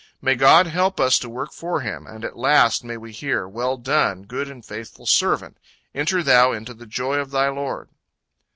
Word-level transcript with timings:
"May 0.19 0.33
God 0.33 0.65
help 0.65 0.99
us 0.99 1.19
to 1.19 1.29
work 1.29 1.53
for 1.53 1.81
Him, 1.81 2.07
and 2.07 2.25
at 2.25 2.35
last 2.35 2.83
may 2.83 2.97
we 2.97 3.11
hear, 3.11 3.47
'Well 3.47 3.77
done, 3.77 4.23
good 4.23 4.49
and 4.49 4.65
faithful 4.65 5.05
servant; 5.05 5.57
enter 5.93 6.23
thou 6.23 6.53
into 6.53 6.73
the 6.73 6.87
joy 6.87 7.17
of 7.19 7.29
thy 7.29 7.49
Lord.'" 7.49 7.87